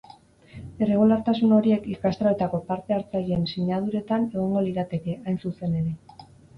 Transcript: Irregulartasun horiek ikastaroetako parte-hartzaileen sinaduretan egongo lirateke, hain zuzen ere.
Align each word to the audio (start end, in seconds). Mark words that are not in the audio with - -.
Irregulartasun 0.85 1.53
horiek 1.57 1.85
ikastaroetako 1.97 2.61
parte-hartzaileen 2.73 3.47
sinaduretan 3.55 4.29
egongo 4.33 4.69
lirateke, 4.71 5.21
hain 5.25 5.43
zuzen 5.49 5.83
ere. 5.87 5.99